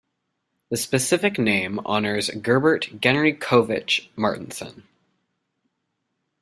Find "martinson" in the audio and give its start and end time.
4.15-4.87